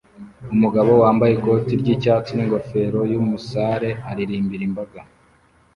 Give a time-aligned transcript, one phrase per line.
[0.55, 4.99] Umugabo wambaye ikoti ryicyatsi ningofero yumusare aririmbira imbaga